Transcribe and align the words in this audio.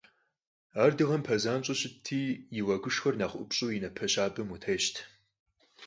Ар 0.83 0.91
дыгъэм 0.97 1.21
пэзанщӀэу 1.27 1.77
щытти, 1.79 2.21
и 2.59 2.61
уэгушхэр 2.65 3.15
нэхъ 3.19 3.35
ӀупщӀу 3.39 3.69
и 3.75 3.79
напэ 3.83 4.05
щабэм 4.11 4.47
къытещырт. 4.51 4.95